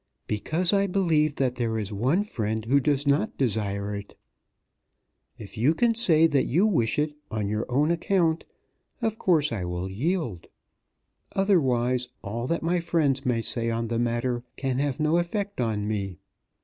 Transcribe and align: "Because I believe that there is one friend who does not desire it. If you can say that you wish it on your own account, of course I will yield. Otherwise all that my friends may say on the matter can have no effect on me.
"Because 0.25 0.73
I 0.73 0.87
believe 0.87 1.35
that 1.35 1.57
there 1.57 1.77
is 1.77 1.93
one 1.93 2.23
friend 2.23 2.65
who 2.65 2.79
does 2.79 3.05
not 3.05 3.37
desire 3.37 3.93
it. 3.95 4.17
If 5.37 5.59
you 5.59 5.75
can 5.75 5.93
say 5.93 6.25
that 6.25 6.45
you 6.47 6.65
wish 6.65 6.97
it 6.97 7.13
on 7.29 7.47
your 7.47 7.67
own 7.69 7.91
account, 7.91 8.43
of 9.03 9.19
course 9.19 9.51
I 9.51 9.63
will 9.63 9.91
yield. 9.91 10.47
Otherwise 11.33 12.07
all 12.23 12.47
that 12.47 12.63
my 12.63 12.79
friends 12.79 13.27
may 13.27 13.43
say 13.43 13.69
on 13.69 13.89
the 13.89 13.99
matter 13.99 14.43
can 14.57 14.79
have 14.79 14.99
no 14.99 15.17
effect 15.17 15.61
on 15.61 15.87
me. 15.87 16.17